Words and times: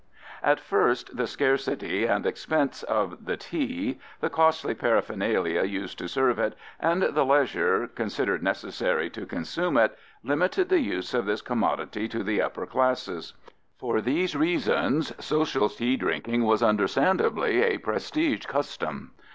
_)]At 0.41 0.59
first 0.59 1.15
the 1.15 1.27
scarcity 1.27 2.07
and 2.07 2.25
expense 2.25 2.81
of 2.81 3.23
the 3.25 3.37
tea, 3.37 3.99
the 4.19 4.31
costly 4.31 4.73
paraphernalia 4.73 5.61
used 5.65 5.99
to 5.99 6.07
serve 6.07 6.39
it, 6.39 6.55
and 6.79 7.03
the 7.03 7.23
leisure 7.23 7.85
considered 7.85 8.41
necessary 8.41 9.11
to 9.11 9.27
consume 9.27 9.77
it, 9.77 9.95
limited 10.23 10.69
the 10.69 10.79
use 10.79 11.13
of 11.13 11.27
this 11.27 11.43
commodity 11.43 12.07
to 12.07 12.23
the 12.23 12.41
upper 12.41 12.65
classes. 12.65 13.35
For 13.77 14.01
these 14.01 14.35
reasons, 14.35 15.13
social 15.23 15.69
tea 15.69 15.97
drinking 15.97 16.45
was, 16.45 16.63
understandably, 16.63 17.61
a 17.61 17.77
prestige 17.77 18.47
custom. 18.47 19.11